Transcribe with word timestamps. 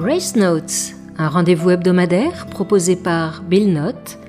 Grace 0.00 0.36
Notes, 0.36 0.94
un 1.16 1.28
rendez-vous 1.28 1.70
hebdomadaire 1.70 2.46
proposé 2.46 2.94
par 2.94 3.42
Bill 3.42 3.72
Nott 3.72 4.20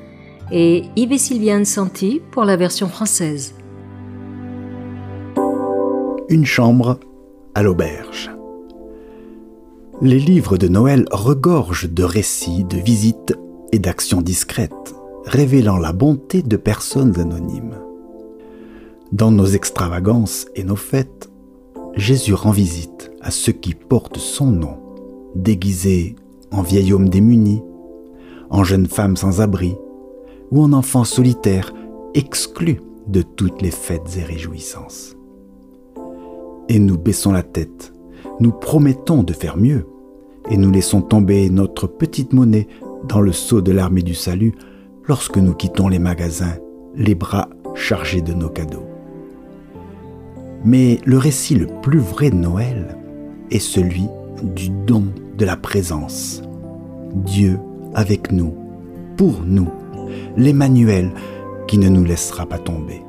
et 0.52 0.86
Yves 0.96 1.12
et 1.12 1.18
Sylviane 1.20 1.64
Santi 1.64 2.24
pour 2.32 2.44
la 2.44 2.56
version 2.56 2.88
française. 2.88 3.54
Une 6.28 6.44
chambre 6.44 7.00
à 7.54 7.62
l'auberge. 7.62 8.32
Les 10.02 10.18
livres 10.18 10.58
de 10.58 10.68
Noël 10.68 11.06
regorgent 11.12 11.88
de 11.88 12.04
récits, 12.04 12.64
de 12.64 12.78
visites 12.78 13.38
et 13.72 13.78
d'actions 13.78 14.24
discrètes, 14.24 14.96
révélant 15.26 15.78
la 15.78 15.94
bonté 15.94 16.42
de 16.42 16.58
personnes 16.58 17.20
anonymes. 17.20 17.78
Dans 19.12 19.30
nos 19.30 19.46
extravagances 19.46 20.48
et 20.56 20.64
nos 20.64 20.76
fêtes, 20.76 21.30
Jésus 21.96 22.34
rend 22.34 22.50
visite 22.50 23.12
à 23.22 23.30
ceux 23.30 23.52
qui 23.52 23.76
portent 23.76 24.18
son 24.18 24.48
nom, 24.48 24.89
déguisés 25.36 26.16
en 26.52 26.62
vieil 26.62 26.94
homme 26.94 27.10
démuni, 27.10 27.62
en 28.50 28.64
jeune 28.64 28.88
femme 28.88 29.16
sans 29.16 29.42
abri, 29.42 29.76
ou 30.52 30.64
en 30.64 30.74
enfant 30.74 31.04
solitaire, 31.04 31.74
exclu 32.14 32.82
de 33.08 33.22
toutes 33.22 33.62
les 33.62 33.72
fêtes 33.72 34.18
et 34.18 34.24
réjouissances. 34.24 35.16
Et 36.68 36.80
nous 36.80 36.98
baissons 36.98 37.32
la 37.32 37.44
tête, 37.44 37.94
nous 38.40 38.52
promettons 38.52 39.24
de 39.24 39.34
faire 39.34 39.58
mieux, 39.58 39.86
et 40.50 40.58
nous 40.58 40.72
laissons 40.72 41.02
tomber 41.02 41.50
notre 41.50 41.88
petite 41.88 42.34
monnaie 42.34 42.68
dans 43.08 43.22
le 43.22 43.32
seau 43.32 43.62
de 43.62 43.72
l'armée 43.72 44.02
du 44.02 44.16
salut 44.16 44.54
lorsque 45.08 45.38
nous 45.38 45.54
quittons 45.54 45.88
les 45.88 46.00
magasins, 46.00 46.58
les 46.96 47.16
bras 47.16 47.50
chargés 47.76 48.22
de 48.22 48.34
nos 48.34 48.50
cadeaux. 48.50 48.86
Mais 50.66 51.00
le 51.06 51.18
récit 51.18 51.56
le 51.56 51.68
plus 51.82 52.00
vrai 52.00 52.32
de 52.32 52.36
Noël 52.36 52.98
est 53.52 53.60
celui 53.60 54.08
du 54.44 54.70
don 54.70 55.06
de 55.38 55.46
la 55.46 55.56
présence. 55.56 56.42
Dieu 57.14 57.60
avec 57.94 58.32
nous, 58.32 58.54
pour 59.18 59.42
nous, 59.46 59.70
l'Emmanuel 60.38 61.12
qui 61.68 61.78
ne 61.78 61.90
nous 61.90 62.04
laissera 62.04 62.46
pas 62.46 62.60
tomber. 62.60 63.02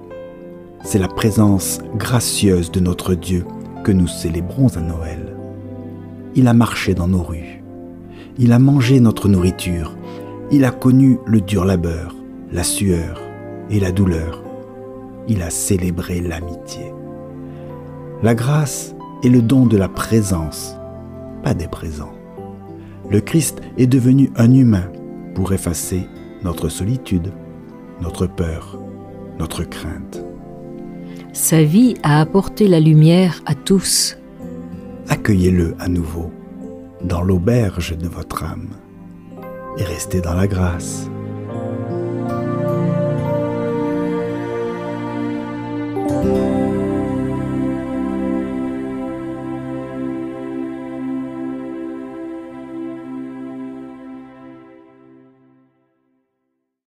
C'est 0.82 0.98
la 0.98 1.08
présence 1.08 1.80
gracieuse 1.96 2.70
de 2.70 2.80
notre 2.80 3.14
Dieu 3.14 3.44
que 3.84 3.92
nous 3.92 4.08
célébrons 4.08 4.68
à 4.76 4.80
Noël. 4.80 5.36
Il 6.34 6.48
a 6.48 6.54
marché 6.54 6.94
dans 6.94 7.08
nos 7.08 7.22
rues. 7.22 7.62
Il 8.38 8.52
a 8.52 8.58
mangé 8.58 9.00
notre 9.00 9.28
nourriture. 9.28 9.96
Il 10.50 10.64
a 10.64 10.70
connu 10.70 11.18
le 11.26 11.40
dur 11.40 11.64
labeur, 11.64 12.14
la 12.52 12.62
sueur 12.62 13.20
et 13.70 13.80
la 13.80 13.92
douleur. 13.92 14.42
Il 15.28 15.42
a 15.42 15.50
célébré 15.50 16.20
l'amitié. 16.20 16.92
La 18.22 18.34
grâce 18.34 18.94
est 19.22 19.28
le 19.28 19.42
don 19.42 19.66
de 19.66 19.76
la 19.76 19.88
présence, 19.88 20.76
pas 21.42 21.54
des 21.54 21.68
présents. 21.68 22.12
Le 23.10 23.20
Christ 23.20 23.60
est 23.76 23.86
devenu 23.86 24.30
un 24.36 24.52
humain 24.52 24.90
pour 25.34 25.52
effacer 25.52 26.06
notre 26.42 26.68
solitude, 26.68 27.32
notre 28.00 28.26
peur, 28.26 28.78
notre 29.38 29.64
crainte. 29.64 30.24
Sa 31.32 31.62
vie 31.62 31.94
a 32.02 32.20
apporté 32.20 32.66
la 32.66 32.80
lumière 32.80 33.40
à 33.46 33.54
tous. 33.54 34.18
Accueillez-le 35.08 35.74
à 35.78 35.88
nouveau 35.88 36.30
dans 37.02 37.22
l'auberge 37.22 37.96
de 37.96 38.08
votre 38.08 38.44
âme 38.44 38.70
et 39.78 39.84
restez 39.84 40.20
dans 40.20 40.34
la 40.34 40.46
grâce. 40.46 41.10